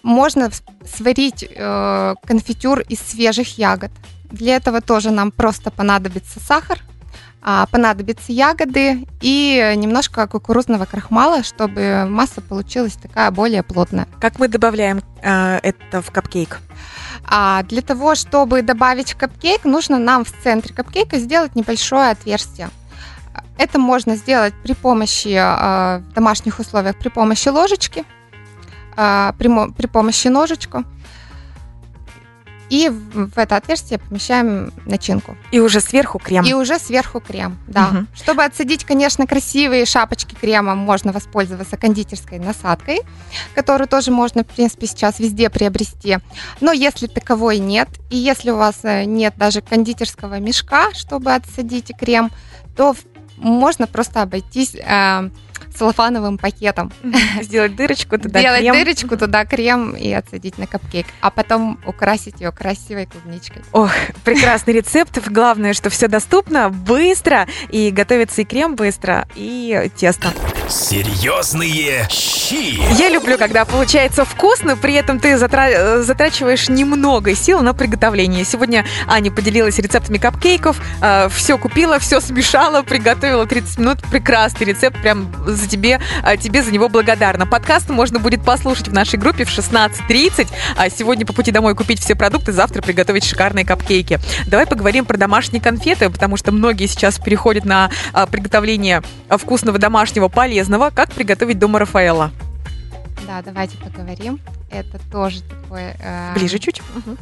можно 0.02 0.50
сварить 0.86 1.44
э, 1.48 2.14
конфитюр 2.24 2.80
из 2.80 3.00
свежих 3.00 3.58
ягод. 3.58 3.90
Для 4.30 4.56
этого 4.56 4.80
тоже 4.80 5.10
нам 5.10 5.30
просто 5.30 5.70
понадобится 5.70 6.40
сахар, 6.40 6.78
понадобятся 7.40 8.32
ягоды 8.32 9.06
и 9.20 9.74
немножко 9.76 10.26
кукурузного 10.26 10.84
крахмала, 10.84 11.42
чтобы 11.42 12.06
масса 12.08 12.40
получилась 12.40 12.94
такая 12.94 13.30
более 13.30 13.62
плотная. 13.62 14.06
Как 14.20 14.38
мы 14.38 14.48
добавляем 14.48 15.02
э, 15.22 15.58
это 15.62 16.02
в 16.02 16.10
капкейк? 16.10 16.60
А 17.24 17.62
для 17.64 17.82
того, 17.82 18.14
чтобы 18.14 18.62
добавить 18.62 19.14
капкейк, 19.14 19.64
нужно 19.64 19.98
нам 19.98 20.24
в 20.24 20.32
центре 20.42 20.74
капкейка 20.74 21.18
сделать 21.18 21.54
небольшое 21.54 22.10
отверстие. 22.10 22.70
Это 23.58 23.78
можно 23.78 24.16
сделать 24.16 24.54
при 24.62 24.72
помощи 24.72 25.28
э, 25.28 25.98
в 25.98 26.12
домашних 26.14 26.58
условиях 26.58 26.96
при 26.96 27.08
помощи 27.08 27.48
ложечки, 27.48 28.04
э, 28.96 29.32
при, 29.38 29.72
при 29.72 29.86
помощи 29.86 30.28
ножичка. 30.28 30.84
И 32.70 32.88
в 32.88 33.38
это 33.38 33.56
отверстие 33.56 33.98
помещаем 33.98 34.72
начинку. 34.84 35.36
И 35.52 35.60
уже 35.60 35.80
сверху 35.80 36.18
крем. 36.18 36.44
И 36.44 36.52
уже 36.54 36.78
сверху 36.78 37.20
крем, 37.20 37.58
да. 37.66 37.88
Угу. 37.88 38.06
Чтобы 38.14 38.44
отсадить, 38.44 38.84
конечно, 38.84 39.26
красивые 39.26 39.86
шапочки 39.86 40.34
крема, 40.34 40.74
можно 40.74 41.12
воспользоваться 41.12 41.76
кондитерской 41.76 42.38
насадкой, 42.38 43.00
которую 43.54 43.88
тоже 43.88 44.10
можно, 44.10 44.44
в 44.44 44.46
принципе, 44.46 44.86
сейчас 44.86 45.18
везде 45.18 45.50
приобрести. 45.50 46.18
Но 46.60 46.72
если 46.72 47.06
таковой 47.06 47.58
нет, 47.58 47.88
и 48.10 48.16
если 48.16 48.50
у 48.50 48.56
вас 48.56 48.80
э, 48.82 49.04
нет 49.04 49.34
даже 49.36 49.62
кондитерского 49.62 50.38
мешка, 50.38 50.92
чтобы 50.94 51.34
отсадить 51.34 51.92
крем, 51.98 52.30
то 52.76 52.94
можно 53.36 53.86
просто 53.86 54.22
обойтись 54.22 54.74
э, 54.74 55.30
целлофановым 55.78 56.38
пакетом. 56.38 56.92
Сделать 57.40 57.76
дырочку 57.76 58.18
туда 58.18 58.40
Сделать 58.40 58.60
крем. 58.60 58.74
дырочку 58.74 59.16
туда 59.16 59.44
крем 59.44 59.92
и 59.92 60.12
отсадить 60.12 60.58
на 60.58 60.66
капкейк, 60.66 61.06
а 61.20 61.30
потом 61.30 61.80
украсить 61.86 62.40
ее 62.40 62.52
красивой 62.52 63.06
клубничкой. 63.06 63.62
Ох, 63.72 63.90
прекрасный 64.24 64.74
рецепт. 64.74 65.18
Главное, 65.28 65.72
что 65.72 65.90
все 65.90 66.08
доступно, 66.08 66.68
быстро, 66.70 67.46
и 67.70 67.90
готовится 67.90 68.42
и 68.42 68.44
крем 68.44 68.74
быстро, 68.74 69.26
и 69.34 69.90
тесто. 69.96 70.32
Серьезные 70.68 72.06
щи. 72.10 72.78
Я 72.98 73.08
люблю, 73.08 73.38
когда 73.38 73.64
получается 73.64 74.26
вкусно, 74.26 74.76
при 74.76 74.92
этом 74.94 75.18
ты 75.18 75.38
затра... 75.38 76.02
затрачиваешь 76.02 76.68
немного 76.68 77.34
сил 77.34 77.60
на 77.60 77.72
приготовление. 77.72 78.44
Сегодня 78.44 78.84
Аня 79.06 79.30
поделилась 79.30 79.78
рецептами 79.78 80.18
капкейков, 80.18 80.78
э, 81.00 81.30
все 81.30 81.56
купила, 81.56 81.98
все 81.98 82.20
смешала, 82.20 82.82
приготовила 82.82 83.46
30 83.46 83.78
минут. 83.78 83.98
Прекрасный 84.10 84.66
рецепт, 84.66 85.00
прям 85.00 85.32
за 85.46 85.66
тебе, 85.66 86.02
э, 86.22 86.36
тебе 86.36 86.62
за 86.62 86.70
него 86.70 86.90
благодарна. 86.90 87.46
Подкаст 87.46 87.88
можно 87.88 88.18
будет 88.18 88.44
послушать 88.44 88.88
в 88.88 88.92
нашей 88.92 89.18
группе 89.18 89.46
в 89.46 89.48
16.30. 89.48 90.48
А 90.76 90.90
сегодня 90.90 91.24
по 91.24 91.32
пути 91.32 91.50
домой 91.50 91.76
купить 91.76 92.00
все 92.00 92.14
продукты, 92.14 92.52
завтра 92.52 92.82
приготовить 92.82 93.24
шикарные 93.24 93.64
капкейки. 93.64 94.20
Давай 94.46 94.66
поговорим 94.66 95.06
про 95.06 95.16
домашние 95.16 95.62
конфеты, 95.62 96.10
потому 96.10 96.36
что 96.36 96.52
многие 96.52 96.86
сейчас 96.86 97.18
переходят 97.18 97.64
на 97.64 97.90
э, 98.12 98.26
приготовление 98.30 99.02
вкусного 99.30 99.78
домашнего 99.78 100.28
полезного 100.28 100.57
полезного, 100.58 100.90
как 100.90 101.12
приготовить 101.12 101.60
дома 101.60 101.78
Рафаэла. 101.78 102.32
Да, 103.28 103.42
давайте 103.42 103.76
поговорим. 103.78 104.40
Это 104.70 104.98
тоже 105.12 105.40
такой... 105.42 105.94
Э, 106.00 106.34
Ближе 106.34 106.58
чуть. 106.58 106.80
Угу. 106.80 107.16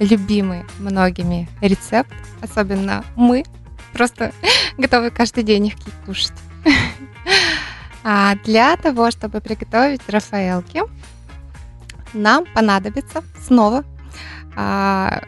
Любимый 0.00 0.64
многими 0.78 1.48
рецепт. 1.62 2.12
Особенно 2.42 3.02
мы 3.16 3.44
просто 3.94 4.32
готовы 4.76 5.10
каждый 5.10 5.42
день 5.42 5.68
их 5.68 5.74
кушать. 6.04 6.32
А 8.04 8.34
для 8.44 8.76
того, 8.76 9.12
чтобы 9.12 9.40
приготовить 9.40 10.00
рафаэлки, 10.08 10.82
нам 12.12 12.44
понадобится 12.52 13.22
снова 13.46 13.84
а, 14.56 15.22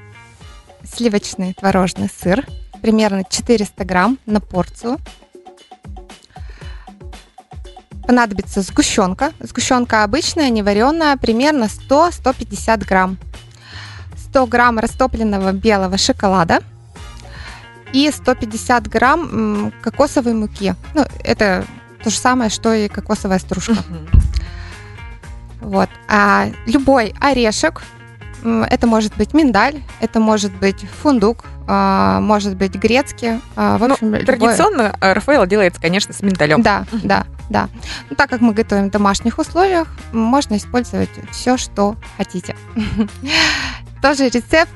сливочный 0.83 1.55
творожный 1.55 2.11
сыр, 2.11 2.45
примерно 2.83 3.23
400 3.23 3.85
грамм 3.85 4.19
на 4.27 4.41
порцию 4.41 4.99
понадобится 8.07 8.63
сгущенка. 8.63 9.33
Сгущенка 9.41 10.05
обычная, 10.05 10.51
не 10.51 10.63
вареная, 10.63 11.17
примерно 11.17 11.65
100-150 11.65 12.87
грамм. 12.87 13.19
100 14.31 14.47
грамм 14.47 14.79
растопленного 14.79 15.53
белого 15.53 15.97
шоколада 15.97 16.61
и 17.93 18.11
150 18.11 18.89
грамм 18.89 19.73
кокосовой 19.81 20.35
муки. 20.35 20.75
Ну, 20.95 21.05
это 21.23 21.65
то 22.03 22.11
же 22.11 22.17
самое, 22.17 22.51
что 22.51 22.75
и 22.75 22.89
кокосовая 22.89 23.39
стружка. 23.39 23.77
Вот. 25.61 25.89
А 26.09 26.49
любой 26.67 27.15
орешек, 27.21 27.83
это 28.45 28.87
может 28.87 29.17
быть 29.17 29.33
миндаль, 29.35 29.83
это 30.01 30.21
может 30.21 30.53
быть 30.53 30.85
фундук, 31.03 31.45
а, 31.67 32.21
может 32.21 32.57
быть 32.57 32.75
грецкий. 32.75 33.41
А, 33.57 33.79
в 33.79 33.87
ну, 33.87 33.95
общем, 33.95 34.11
ну, 34.11 34.19
любое... 34.19 34.37
Традиционно 34.37 34.97
Рафаэлло 35.01 35.47
делается, 35.47 35.81
конечно, 35.81 36.13
с 36.13 36.23
миндалем. 36.23 36.63
Да, 36.63 36.85
да, 37.03 37.27
да. 37.49 37.69
Ну, 38.11 38.17
так 38.17 38.31
как 38.31 38.41
мы 38.41 38.53
готовим 38.53 38.89
в 38.89 38.91
домашних 38.91 39.39
условиях, 39.39 39.89
можно 40.13 40.57
использовать 40.57 41.11
все, 41.31 41.57
что 41.57 41.97
хотите. 42.17 42.55
Тоже 44.03 44.29
рецепт 44.29 44.75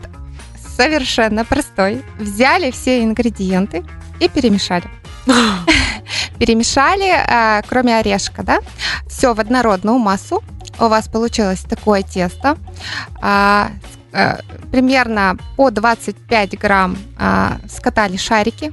совершенно 0.76 1.44
простой. 1.44 2.02
Взяли 2.18 2.70
все 2.70 3.02
ингредиенты 3.02 3.84
и 4.20 4.28
перемешали. 4.28 4.84
Перемешали, 6.38 7.10
а, 7.10 7.62
кроме 7.68 7.96
орешка, 7.96 8.42
да, 8.42 8.60
все 9.08 9.34
в 9.34 9.40
однородную 9.40 9.98
массу. 9.98 10.42
У 10.78 10.88
вас 10.88 11.08
получилось 11.08 11.61
такое 11.61 12.02
тесто 12.02 12.56
Э, 14.12 14.38
примерно 14.73 15.37
по 15.56 15.70
25 15.70 16.58
грамм 16.58 16.97
э, 17.18 17.50
скатали 17.68 18.16
шарики. 18.16 18.73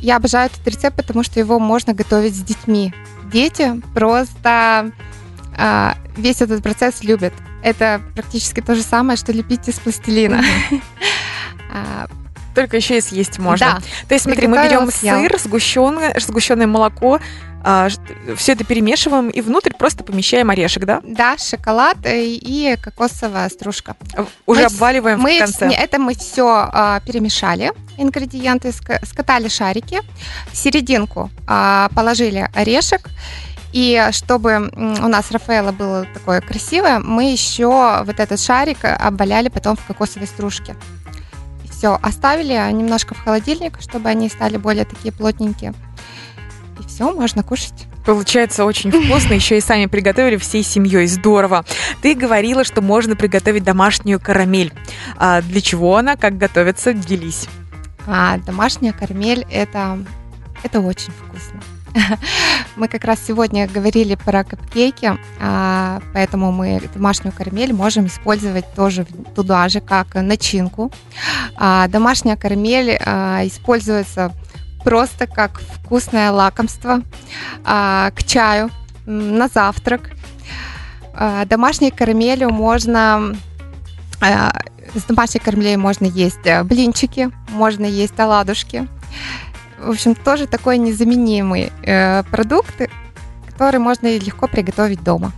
Я 0.00 0.16
обожаю 0.16 0.46
этот 0.46 0.66
рецепт, 0.66 0.96
потому 0.96 1.22
что 1.22 1.38
его 1.38 1.58
можно 1.58 1.92
готовить 1.92 2.34
с 2.34 2.42
детьми. 2.42 2.92
Дети 3.32 3.80
просто 3.94 4.90
э, 5.56 5.92
весь 6.16 6.40
этот 6.40 6.62
процесс 6.62 7.02
любят. 7.02 7.32
Это 7.62 8.00
практически 8.14 8.60
то 8.60 8.74
же 8.74 8.82
самое, 8.82 9.16
что 9.16 9.32
лепить 9.32 9.68
из 9.68 9.78
пластилина. 9.78 10.42
Только 12.54 12.78
еще 12.78 12.98
и 12.98 13.00
съесть 13.00 13.38
можно. 13.38 13.78
Да. 13.78 13.80
То 14.08 14.14
есть, 14.14 14.24
смотри, 14.24 14.48
мы 14.48 14.56
берем 14.56 14.90
сыр, 14.90 15.38
сгущенное, 15.38 16.18
сгущенное 16.18 16.66
молоко, 16.66 17.20
а, 17.62 17.88
все 18.36 18.52
это 18.52 18.64
перемешиваем 18.64 19.28
и 19.28 19.40
внутрь 19.40 19.72
просто 19.72 20.02
помещаем 20.04 20.50
орешек, 20.50 20.84
да? 20.84 21.00
Да, 21.04 21.36
шоколад 21.38 21.98
и 22.04 22.76
кокосовая 22.82 23.48
стружка. 23.48 23.96
Уже 24.46 24.60
мы, 24.62 24.66
обваливаем 24.66 25.20
мы, 25.20 25.36
в 25.36 25.38
конце. 25.40 25.66
Это 25.66 25.98
мы 25.98 26.14
все 26.14 26.68
а, 26.72 27.00
перемешали, 27.00 27.72
ингредиенты, 27.98 28.72
скатали 28.72 29.48
шарики, 29.48 30.00
в 30.52 30.56
серединку 30.56 31.30
а, 31.46 31.90
положили 31.94 32.48
орешек 32.54 33.08
И 33.72 34.08
чтобы 34.12 34.70
у 34.74 35.08
нас 35.08 35.30
Рафаэла 35.30 35.72
было 35.72 36.06
такое 36.12 36.40
красивое, 36.40 36.98
мы 36.98 37.30
еще 37.30 38.02
вот 38.04 38.18
этот 38.18 38.40
шарик 38.40 38.78
обваляли 38.84 39.48
потом 39.48 39.76
в 39.76 39.84
кокосовой 39.84 40.26
стружке. 40.26 40.74
Все, 41.70 41.98
оставили 42.02 42.54
немножко 42.72 43.14
в 43.14 43.22
холодильник, 43.22 43.80
чтобы 43.80 44.08
они 44.08 44.28
стали 44.28 44.56
более 44.56 44.84
такие 44.84 45.12
плотненькие. 45.12 45.72
Все, 47.00 47.12
можно 47.12 47.42
кушать. 47.42 47.86
Получается 48.04 48.66
очень 48.66 48.92
вкусно, 48.92 49.32
еще 49.32 49.56
и 49.56 49.62
сами 49.62 49.86
приготовили 49.86 50.36
всей 50.36 50.62
семьей, 50.62 51.06
здорово. 51.06 51.64
Ты 52.02 52.14
говорила, 52.14 52.62
что 52.62 52.82
можно 52.82 53.16
приготовить 53.16 53.64
домашнюю 53.64 54.20
карамель. 54.20 54.70
А 55.16 55.40
для 55.40 55.62
чего 55.62 55.96
она, 55.96 56.16
как 56.16 56.36
готовится, 56.36 56.92
делись. 56.92 57.48
А 58.06 58.36
домашняя 58.44 58.92
карамель 58.92 59.46
это, 59.50 59.98
это 60.62 60.80
очень 60.80 61.10
вкусно. 61.10 61.62
Мы 62.76 62.86
как 62.86 63.04
раз 63.04 63.18
сегодня 63.26 63.66
говорили 63.66 64.14
про 64.14 64.44
капкейки, 64.44 65.18
а, 65.40 66.02
поэтому 66.12 66.52
мы 66.52 66.82
домашнюю 66.94 67.32
карамель 67.32 67.72
можем 67.72 68.06
использовать 68.06 68.66
тоже 68.74 69.06
туда 69.34 69.68
же, 69.68 69.80
как 69.80 70.14
начинку. 70.16 70.92
А, 71.56 71.88
домашняя 71.88 72.36
карамель 72.36 72.98
а, 73.04 73.40
используется 73.44 74.32
просто 74.84 75.26
как 75.26 75.60
вкусное 75.60 76.30
лакомство 76.30 77.02
к 77.64 78.22
чаю, 78.26 78.70
на 79.06 79.48
завтрак. 79.48 80.10
Домашней 81.46 81.90
карамелью 81.90 82.50
можно 82.50 83.34
с 84.94 85.04
домашней 85.04 85.40
карамелью 85.40 85.78
можно 85.78 86.06
есть 86.06 86.44
э, 86.44 86.64
блинчики, 86.64 87.30
можно 87.50 87.84
есть 87.84 88.18
оладушки 88.18 88.88
в 89.80 89.90
общем, 89.90 90.14
тоже 90.14 90.46
такой 90.46 90.78
незаменимый 90.78 91.72
э, 91.82 92.22
продукт, 92.24 92.74
который 93.48 93.80
можно 93.80 94.16
легко 94.16 94.46
приготовить 94.46 95.02
дома. 95.02 95.32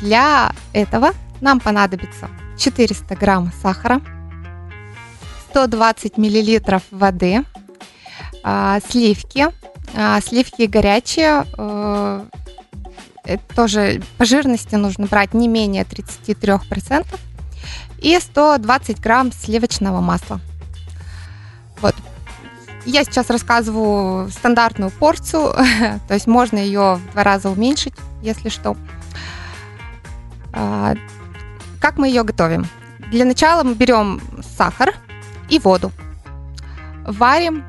Для 0.00 0.52
этого 0.72 1.10
нам 1.40 1.60
понадобится 1.60 2.28
400 2.56 3.16
грамм 3.16 3.52
сахара, 3.62 4.00
120 5.50 6.18
миллилитров 6.18 6.82
воды, 6.90 7.44
э, 8.48 8.80
сливки, 8.88 9.48
э, 9.94 10.20
сливки 10.20 10.62
горячие, 10.66 11.44
э, 11.56 12.26
тоже 13.54 14.02
по 14.16 14.24
жирности 14.24 14.74
нужно 14.76 15.06
брать 15.06 15.34
не 15.34 15.48
менее 15.48 15.84
33%, 15.84 17.06
и 17.98 18.18
120 18.18 19.00
грамм 19.00 19.32
сливочного 19.32 20.00
масла. 20.00 20.40
Вот, 21.80 21.94
я 22.86 23.04
сейчас 23.04 23.28
рассказываю 23.30 24.30
стандартную 24.30 24.90
порцию, 24.90 25.52
то 26.08 26.14
есть 26.14 26.26
можно 26.26 26.58
ее 26.58 26.94
в 26.94 27.12
два 27.12 27.24
раза 27.24 27.50
уменьшить, 27.50 27.94
если 28.22 28.48
что. 28.48 28.76
А, 30.52 30.94
как 31.80 31.98
мы 31.98 32.08
ее 32.08 32.24
готовим? 32.24 32.66
Для 33.10 33.24
начала 33.24 33.62
мы 33.62 33.74
берем 33.74 34.20
сахар 34.56 34.94
и 35.48 35.58
воду. 35.58 35.92
Варим 37.10 37.64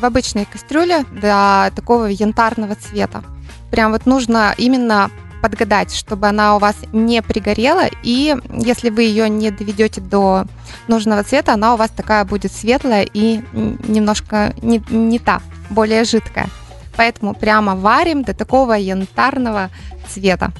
в 0.00 0.04
обычной 0.04 0.46
кастрюле 0.46 1.04
до 1.10 1.70
такого 1.74 2.06
янтарного 2.06 2.74
цвета. 2.74 3.22
Прям 3.70 3.92
вот 3.92 4.06
нужно 4.06 4.54
именно 4.56 5.10
подгадать, 5.42 5.94
чтобы 5.94 6.26
она 6.26 6.56
у 6.56 6.58
вас 6.58 6.74
не 6.92 7.22
пригорела, 7.22 7.84
и 8.02 8.34
если 8.50 8.90
вы 8.90 9.02
ее 9.02 9.28
не 9.28 9.50
доведете 9.50 10.00
до 10.00 10.46
нужного 10.88 11.22
цвета, 11.22 11.52
она 11.52 11.74
у 11.74 11.76
вас 11.76 11.90
такая 11.90 12.24
будет 12.24 12.52
светлая 12.52 13.06
и 13.12 13.42
немножко 13.52 14.54
не, 14.62 14.82
не 14.90 15.18
та, 15.18 15.40
более 15.70 16.04
жидкая. 16.04 16.48
Поэтому 16.96 17.34
прямо 17.34 17.76
варим 17.76 18.24
до 18.24 18.34
такого 18.34 18.72
янтарного 18.72 19.70
цвета. 20.08 20.50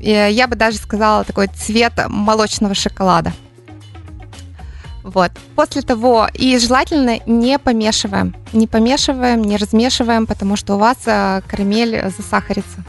Я 0.00 0.48
бы 0.48 0.56
даже 0.56 0.78
сказала 0.78 1.24
такой 1.24 1.46
цвет 1.48 1.92
молочного 2.08 2.74
шоколада. 2.74 3.32
Вот. 5.06 5.30
После 5.54 5.82
того, 5.82 6.28
и 6.34 6.58
желательно 6.58 7.20
не 7.26 7.60
помешиваем. 7.60 8.34
Не 8.52 8.66
помешиваем, 8.66 9.40
не 9.40 9.56
размешиваем, 9.56 10.26
потому 10.26 10.56
что 10.56 10.74
у 10.74 10.78
вас 10.78 10.96
э, 11.06 11.42
карамель 11.46 12.10
засахарится. 12.10 12.84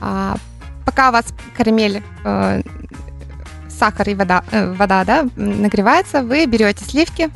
А, 0.00 0.36
пока 0.84 1.10
у 1.10 1.12
вас 1.12 1.26
карамель, 1.56 2.02
э, 2.24 2.62
сахар 3.68 4.08
и 4.08 4.14
вода, 4.16 4.42
э, 4.50 4.72
вода 4.72 5.04
да, 5.04 5.24
нагревается, 5.36 6.22
вы 6.22 6.44
берете 6.46 6.84
сливки 6.84 7.30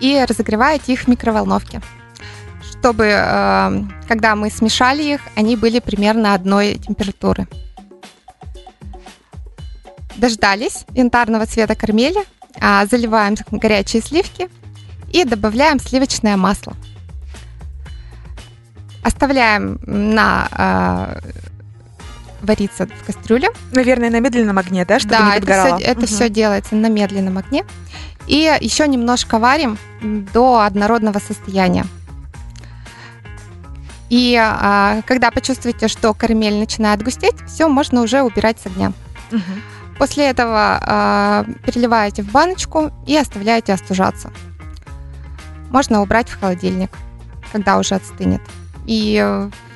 и 0.00 0.24
разогреваете 0.28 0.92
их 0.92 1.02
в 1.02 1.06
микроволновке, 1.06 1.80
чтобы, 2.72 3.04
э, 3.06 3.82
когда 4.08 4.34
мы 4.34 4.50
смешали 4.50 5.04
их, 5.04 5.20
они 5.36 5.54
были 5.54 5.78
примерно 5.78 6.34
одной 6.34 6.74
температуры. 6.74 7.46
Дождались 10.16 10.84
янтарного 10.92 11.46
цвета 11.46 11.76
карамели, 11.76 12.24
заливаем 12.60 13.36
горячие 13.50 14.02
сливки 14.02 14.48
и 15.12 15.24
добавляем 15.24 15.80
сливочное 15.80 16.36
масло. 16.36 16.74
Оставляем 19.02 19.80
на 19.86 21.20
вариться 22.42 22.86
в 22.86 23.06
кастрюле. 23.06 23.48
Наверное, 23.72 24.10
на 24.10 24.20
медленном 24.20 24.58
огне, 24.58 24.84
да, 24.84 24.98
чтобы 24.98 25.16
да, 25.16 25.34
не 25.34 25.40
подгорало? 25.40 25.66
это, 25.66 25.76
все, 25.76 25.86
это 25.86 26.00
угу. 26.00 26.06
все 26.06 26.28
делается 26.28 26.74
на 26.74 26.88
медленном 26.88 27.38
огне. 27.38 27.64
И 28.26 28.56
еще 28.60 28.86
немножко 28.86 29.38
варим 29.38 29.78
до 30.02 30.60
однородного 30.60 31.18
состояния. 31.18 31.86
И 34.08 34.36
а, 34.36 35.02
когда 35.06 35.30
почувствуете, 35.30 35.88
что 35.88 36.12
карамель 36.14 36.58
начинает 36.58 37.02
густеть, 37.02 37.36
все, 37.46 37.68
можно 37.68 38.02
уже 38.02 38.22
убирать 38.22 38.58
с 38.60 38.66
огня. 38.66 38.92
Угу. 39.30 39.40
После 40.00 40.30
этого 40.30 40.80
а, 40.80 41.44
переливаете 41.62 42.22
в 42.22 42.32
баночку 42.32 42.90
и 43.06 43.14
оставляете 43.14 43.74
остужаться. 43.74 44.32
Можно 45.70 46.00
убрать 46.00 46.30
в 46.30 46.40
холодильник, 46.40 46.90
когда 47.52 47.78
уже 47.78 47.96
отстынет. 47.96 48.40
И 48.86 49.22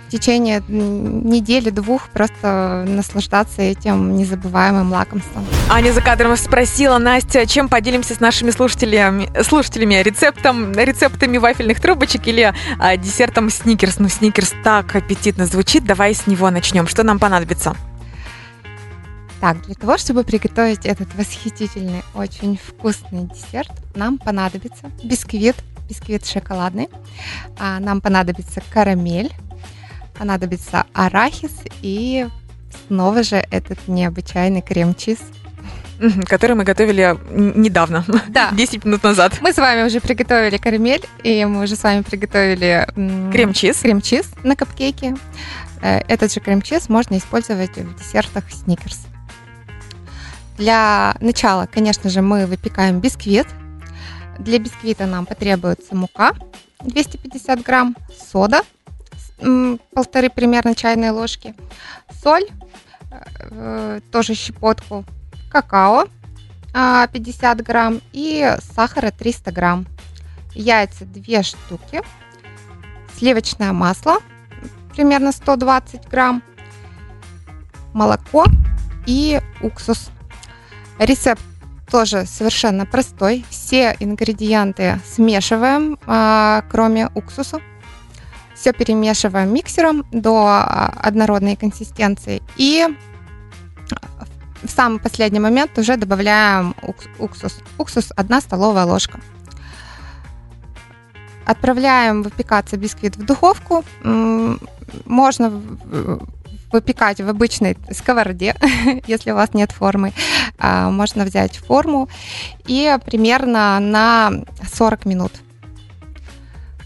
течение 0.08 0.62
недели-двух 0.66 2.08
просто 2.08 2.84
наслаждаться 2.88 3.60
этим 3.60 4.16
незабываемым 4.16 4.90
лакомством. 4.92 5.44
Аня 5.68 5.92
за 5.92 6.00
кадром 6.00 6.36
спросила, 6.38 6.96
Настя, 6.96 7.46
чем 7.46 7.68
поделимся 7.68 8.14
с 8.14 8.20
нашими 8.20 8.50
слушателями, 8.50 9.30
слушателями 9.42 9.96
рецептом, 9.96 10.72
рецептами 10.72 11.36
вафельных 11.36 11.80
трубочек 11.80 12.28
или 12.28 12.54
а, 12.78 12.96
десертом 12.96 13.50
сникерс? 13.50 13.98
Ну, 13.98 14.08
сникерс 14.08 14.54
так 14.64 14.96
аппетитно 14.96 15.44
звучит, 15.44 15.84
давай 15.84 16.14
с 16.14 16.26
него 16.26 16.48
начнем. 16.48 16.86
Что 16.86 17.02
нам 17.02 17.18
понадобится? 17.18 17.76
Так, 19.44 19.60
для 19.66 19.74
того, 19.74 19.98
чтобы 19.98 20.24
приготовить 20.24 20.86
этот 20.86 21.14
восхитительный, 21.14 22.02
очень 22.14 22.56
вкусный 22.56 23.24
десерт, 23.24 23.70
нам 23.94 24.16
понадобится 24.16 24.90
бисквит, 25.02 25.54
бисквит 25.86 26.24
шоколадный, 26.24 26.88
а, 27.58 27.78
нам 27.78 28.00
понадобится 28.00 28.62
карамель, 28.72 29.30
понадобится 30.18 30.86
арахис 30.94 31.52
и 31.82 32.26
снова 32.86 33.22
же 33.22 33.36
этот 33.50 33.86
необычайный 33.86 34.62
крем-чиз. 34.62 35.18
Который 36.26 36.56
мы 36.56 36.64
готовили 36.64 37.14
недавно, 37.30 38.02
да. 38.28 38.50
10 38.56 38.86
минут 38.86 39.02
назад. 39.02 39.34
Мы 39.42 39.52
с 39.52 39.58
вами 39.58 39.82
уже 39.82 40.00
приготовили 40.00 40.56
карамель, 40.56 41.04
и 41.22 41.44
мы 41.44 41.64
уже 41.64 41.76
с 41.76 41.82
вами 41.82 42.00
приготовили 42.00 42.88
крем-чиз. 43.30 43.76
Крем-чиз 43.80 44.26
на 44.42 44.56
капкейке. 44.56 45.16
Э, 45.82 45.98
этот 46.08 46.32
же 46.32 46.40
крем-чиз 46.40 46.88
можно 46.88 47.18
использовать 47.18 47.76
в 47.76 47.98
десертах 47.98 48.44
сникерс. 48.50 49.00
Для 50.56 51.16
начала, 51.20 51.66
конечно 51.66 52.10
же, 52.10 52.22
мы 52.22 52.46
выпекаем 52.46 53.00
бисквит. 53.00 53.46
Для 54.38 54.58
бисквита 54.58 55.06
нам 55.06 55.26
потребуется 55.26 55.94
мука 55.94 56.32
250 56.80 57.62
грамм, 57.62 57.96
сода 58.30 58.62
полторы 59.92 60.30
примерно 60.30 60.74
чайные 60.74 61.10
ложки, 61.10 61.54
соль, 62.22 62.46
э, 63.50 64.00
тоже 64.10 64.34
щепотку, 64.34 65.04
какао 65.50 66.06
50 66.72 67.60
а, 67.60 67.62
грамм 67.62 68.00
и 68.12 68.56
сахара 68.74 69.10
300 69.10 69.52
грамм, 69.52 69.86
яйца 70.54 71.04
2 71.04 71.42
штуки, 71.42 72.02
сливочное 73.16 73.72
масло 73.72 74.18
примерно 74.94 75.32
120 75.32 76.08
грамм, 76.08 76.42
молоко 77.92 78.46
и 79.06 79.40
уксус. 79.60 80.10
Рецепт 80.98 81.42
тоже 81.90 82.24
совершенно 82.26 82.86
простой. 82.86 83.44
Все 83.50 83.96
ингредиенты 84.00 85.00
смешиваем, 85.06 85.98
а, 86.06 86.64
кроме 86.70 87.08
уксуса. 87.14 87.60
Все 88.54 88.72
перемешиваем 88.72 89.52
миксером 89.52 90.06
до 90.12 90.46
а, 90.46 90.92
однородной 91.02 91.56
консистенции. 91.56 92.42
И 92.56 92.86
в 94.62 94.70
самый 94.70 94.98
последний 94.98 95.40
момент 95.40 95.78
уже 95.78 95.96
добавляем 95.96 96.74
уксус. 97.18 97.58
Уксус 97.78 98.12
1 98.16 98.40
столовая 98.40 98.86
ложка. 98.86 99.20
Отправляем 101.44 102.22
выпекаться 102.22 102.76
бисквит 102.76 103.16
в 103.16 103.24
духовку. 103.24 103.84
Можно 104.02 105.60
выпекать 106.74 107.20
в 107.20 107.28
обычной 107.28 107.76
сковороде, 107.92 108.56
если 109.06 109.30
у 109.30 109.36
вас 109.36 109.54
нет 109.54 109.70
формы. 109.70 110.12
А, 110.58 110.90
можно 110.90 111.24
взять 111.24 111.56
форму 111.56 112.08
и 112.66 112.98
примерно 113.06 113.78
на 113.78 114.32
40 114.72 115.06
минут. 115.06 115.32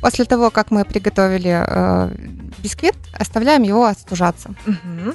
После 0.02 0.26
того, 0.26 0.50
как 0.50 0.70
мы 0.70 0.84
приготовили 0.84 1.64
э, 1.66 2.10
бисквит, 2.58 2.94
оставляем 3.18 3.62
его 3.62 3.86
остужаться. 3.86 4.50
Угу. 4.66 5.14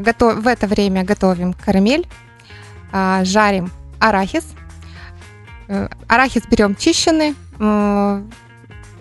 Готов, 0.00 0.36
в 0.36 0.46
это 0.46 0.68
время 0.68 1.04
готовим 1.04 1.52
карамель, 1.52 2.06
а, 2.92 3.24
жарим 3.24 3.72
арахис. 3.98 4.44
Э, 5.68 5.88
арахис 6.06 6.44
берем 6.46 6.76
чищенный, 6.76 7.34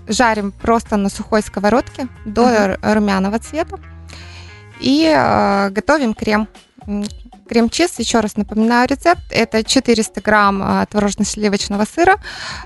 жарим 0.08 0.52
просто 0.52 0.98
на 0.98 1.10
сухой 1.10 1.44
сковородке 1.44 2.08
до 2.26 2.44
uh 2.44 2.94
румяного 2.94 3.38
цвета. 3.38 3.80
И 4.80 5.12
э, 5.16 5.70
готовим 5.70 6.14
крем. 6.14 6.48
Крем-чиз, 7.48 8.00
еще 8.00 8.22
раз 8.22 8.38
напоминаю 8.38 8.88
рецепт, 8.88 9.22
это 9.30 9.64
400 9.64 10.20
грамм 10.22 10.64
э, 10.64 10.86
творожно-сливочного 10.88 11.86
сыра, 11.86 12.18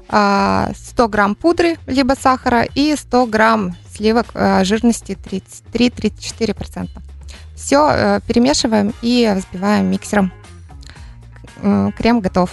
э, 0.10 0.72
100 0.74 1.08
грамм 1.10 1.36
пудры, 1.36 1.78
либо 1.86 2.14
сахара 2.14 2.64
и 2.64 2.96
100 2.96 3.26
грамм 3.26 3.76
сливок 3.94 4.28
э, 4.34 4.64
жирности 4.64 5.18
33-34%. 5.74 6.90
Все 7.56 7.90
э, 7.92 8.20
перемешиваем 8.26 8.94
и 9.02 9.32
взбиваем 9.36 9.92
миксером. 9.92 10.32
Э, 11.62 11.92
крем 11.98 12.22
готов. 12.22 12.52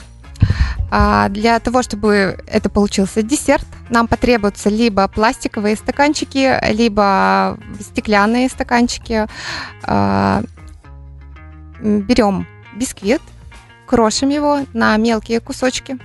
А 0.90 1.28
для 1.28 1.58
того, 1.58 1.82
чтобы 1.82 2.38
это 2.46 2.70
получился 2.70 3.22
десерт, 3.22 3.66
нам 3.90 4.06
потребуются 4.06 4.68
либо 4.68 5.06
пластиковые 5.08 5.76
стаканчики, 5.76 6.58
либо 6.72 7.58
стеклянные 7.80 8.48
стаканчики. 8.48 9.26
А, 9.82 10.42
берем 11.80 12.46
бисквит, 12.74 13.22
крошим 13.86 14.28
его 14.28 14.60
на 14.72 14.96
мелкие 14.96 15.40
кусочки, 15.40 15.98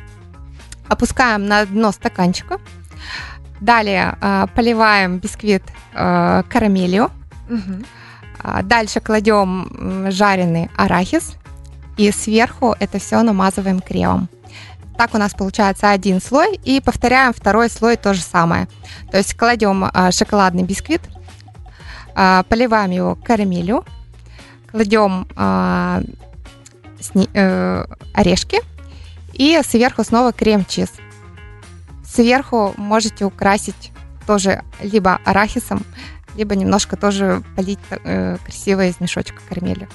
опускаем 0.88 1.46
на 1.46 1.66
дно 1.66 1.92
стаканчика. 1.92 2.60
Далее 3.60 4.18
а, 4.20 4.48
поливаем 4.48 5.20
бисквит 5.20 5.64
карамелью. 5.94 7.12
Угу. 7.50 8.64
Дальше 8.64 9.02
кладем 9.02 10.10
жареный 10.10 10.72
арахис 10.76 11.34
и 11.98 12.12
сверху 12.12 12.76
это 12.80 12.98
все 12.98 13.22
намазываем 13.22 13.82
кремом. 13.82 14.30
Так 14.98 15.14
у 15.14 15.18
нас 15.18 15.34
получается 15.34 15.90
один 15.90 16.22
слой 16.22 16.60
и 16.64 16.80
повторяем 16.80 17.34
второй 17.34 17.70
слой 17.70 17.98
то 17.98 18.14
же 18.14 18.22
самое. 18.22 18.68
То 19.12 19.18
есть 19.18 19.34
кладем 19.36 19.86
а, 19.86 20.12
шоколадный 20.12 20.64
бисквит, 20.64 21.02
а, 22.14 22.44
поливаем 22.44 22.92
его 22.92 23.16
карамелью, 23.16 23.86
кладем 24.70 25.28
а, 25.36 26.02
э, 27.34 27.86
орешки 28.14 28.60
и 29.34 29.60
сверху 29.66 30.04
снова 30.04 30.34
крем-чиз. 30.34 30.90
Сверху 32.06 32.74
можете 32.78 33.26
украсить 33.26 33.92
тоже 34.28 34.64
либо 34.82 35.20
арахисом, 35.26 35.84
либо 36.36 36.56
немножко 36.56 36.96
тоже 36.96 37.44
полить 37.56 37.80
э, 37.90 38.38
красиво 38.44 38.86
из 38.86 39.00
мешочка 39.00 39.40
карамели. 39.48 39.88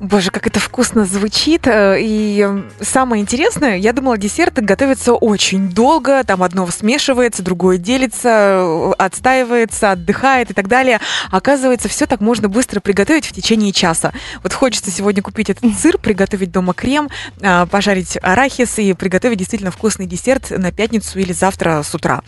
Боже, 0.00 0.30
как 0.30 0.46
это 0.46 0.60
вкусно 0.60 1.04
звучит. 1.04 1.66
Э, 1.66 1.96
и 1.98 2.46
самое 2.80 3.20
интересное, 3.20 3.76
я 3.76 3.92
думала, 3.92 4.16
десерты 4.16 4.62
готовятся 4.62 5.14
очень 5.14 5.70
долго. 5.70 6.22
Там 6.22 6.44
одно 6.44 6.68
смешивается, 6.68 7.42
другое 7.42 7.78
делится, 7.78 8.28
э, 8.28 8.92
отстаивается, 8.96 9.90
отдыхает 9.90 10.50
и 10.50 10.54
так 10.54 10.68
далее. 10.68 11.00
Оказывается, 11.32 11.88
все 11.88 12.06
так 12.06 12.20
можно 12.20 12.48
быстро 12.48 12.78
приготовить 12.78 13.26
в 13.26 13.32
течение 13.32 13.72
часа. 13.72 14.12
Вот 14.44 14.52
хочется 14.52 14.92
сегодня 14.92 15.20
купить 15.20 15.50
этот 15.50 15.76
сыр, 15.76 15.98
приготовить 15.98 16.52
дома 16.52 16.74
крем, 16.74 17.08
э, 17.40 17.66
пожарить 17.66 18.18
арахис 18.22 18.78
и 18.78 18.92
приготовить 18.92 19.38
действительно 19.38 19.72
вкусный 19.72 20.06
десерт 20.06 20.50
на 20.50 20.70
пятницу 20.70 21.18
или 21.18 21.32
завтра 21.32 21.82
с 21.82 21.92
утра. 21.92 22.22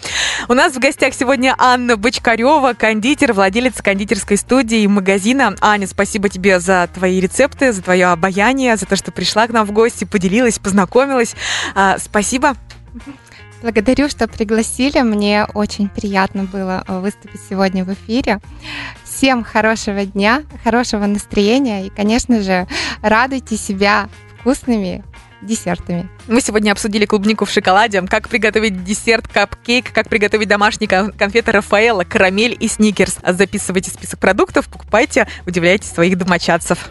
У 0.49 0.55
нас 0.55 0.73
в 0.73 0.81
гостях 0.81 1.15
сегодня 1.15 1.55
Анна 1.57 1.97
Бочкарева, 1.97 2.75
кондитер, 2.77 3.33
владелец 3.33 3.81
кондитерской 3.81 4.37
студии 4.37 4.81
и 4.81 4.89
магазина. 4.89 5.55
Аня, 5.61 5.87
спасибо 5.87 6.29
тебе 6.29 6.59
за 6.59 6.89
твои 6.93 7.21
рецепты 7.21 7.60
рецепты, 7.61 7.73
за 7.73 7.83
твое 7.83 8.07
обаяние, 8.07 8.77
за 8.77 8.87
то, 8.87 8.97
что 8.97 9.13
пришла 9.13 9.47
к 9.47 9.51
нам 9.51 9.67
в 9.67 9.73
гости, 9.73 10.05
поделилась, 10.05 10.59
познакомилась. 10.59 11.35
А, 11.75 11.99
спасибо. 11.99 12.55
Благодарю, 13.63 14.09
что 14.09 14.27
пригласили. 14.27 15.03
Мне 15.03 15.47
очень 15.55 15.89
приятно 15.89 16.45
было 16.45 16.83
э, 16.87 16.99
выступить 17.01 17.41
сегодня 17.49 17.85
в 17.85 17.93
эфире. 17.93 18.41
Всем 19.05 19.45
хорошего 19.45 20.07
дня, 20.07 20.45
хорошего 20.65 21.05
настроения 21.07 21.87
и, 21.87 21.91
конечно 21.91 22.41
же, 22.43 22.67
радуйте 23.03 23.57
себя 23.57 24.09
вкусными 24.39 25.05
десертами. 25.43 26.09
Мы 26.27 26.41
сегодня 26.41 26.73
обсудили 26.73 27.07
клубнику 27.07 27.45
в 27.45 27.51
шоколаде, 27.51 28.03
как 28.03 28.29
приготовить 28.29 28.85
десерт, 28.85 29.29
капкейк, 29.29 29.93
как 29.93 30.09
приготовить 30.09 30.49
домашние 30.49 30.89
конфеты 30.89 31.53
Рафаэла, 31.53 32.05
карамель 32.05 32.57
и 32.59 32.69
сникерс. 32.69 33.19
Записывайте 33.27 33.91
список 33.91 34.21
продуктов, 34.21 34.69
покупайте, 34.69 35.27
удивляйте 35.47 35.87
своих 35.87 36.17
домочадцев. 36.17 36.91